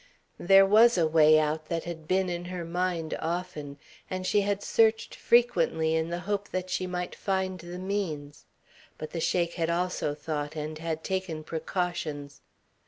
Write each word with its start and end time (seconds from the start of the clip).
There 0.39 0.65
was 0.65 0.97
a 0.97 1.05
way 1.05 1.37
out 1.39 1.67
that 1.67 1.83
had 1.83 2.07
been 2.07 2.27
in 2.27 2.45
her 2.45 2.65
mind 2.65 3.15
often, 3.19 3.77
and 4.09 4.25
she 4.25 4.41
had 4.41 4.63
searched 4.63 5.13
frequently 5.13 5.93
in 5.93 6.09
the 6.09 6.21
hope 6.21 6.49
that 6.49 6.71
she 6.71 6.87
might 6.87 7.13
find 7.13 7.59
the 7.59 7.77
means. 7.77 8.45
But 8.97 9.11
the 9.11 9.19
Sheik 9.21 9.53
had 9.53 9.69
also 9.69 10.15
thought 10.15 10.55
and 10.55 10.79
had 10.79 11.03
taken 11.03 11.43
precautions. 11.43 12.41